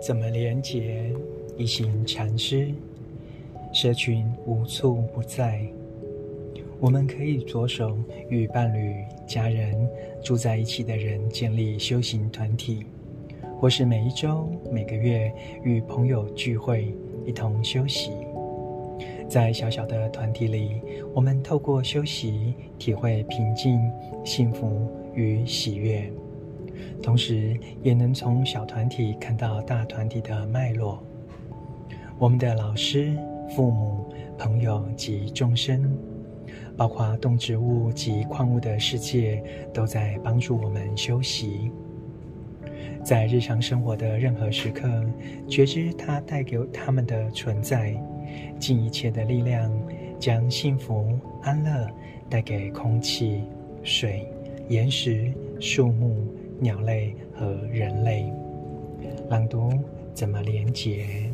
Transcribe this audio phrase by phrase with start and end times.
[0.00, 1.12] 怎么连结？
[1.56, 2.68] 一行禅师，
[3.72, 5.60] 社群无处不在。
[6.78, 7.98] 我们可以着手
[8.28, 8.94] 与伴侣、
[9.26, 9.88] 家人、
[10.22, 12.86] 住在一起的人建立修行团体，
[13.58, 15.32] 或是每一周、每个月
[15.64, 16.94] 与朋友聚会，
[17.26, 18.12] 一同修习。
[19.28, 20.80] 在小小的团体里，
[21.12, 23.80] 我们透过修习，体会平静、
[24.24, 26.08] 幸福与喜悦，
[27.02, 31.02] 同时也能从小团体看到大团体的脉络。
[32.18, 33.16] 我们的老师、
[33.54, 34.04] 父母、
[34.36, 35.90] 朋友及众生。
[36.76, 39.42] 包括动植物及矿物的世界，
[39.74, 41.72] 都在帮助我们修习。
[43.02, 44.88] 在日常生活的任何时刻，
[45.48, 48.00] 觉知它带给他们的存在，
[48.60, 49.68] 尽一切的力量，
[50.20, 51.90] 将幸福安乐
[52.30, 53.42] 带给空气、
[53.82, 54.24] 水、
[54.68, 56.16] 岩石、树木、
[56.60, 58.32] 鸟类和人类。
[59.28, 59.70] 朗读
[60.14, 61.30] 怎么连接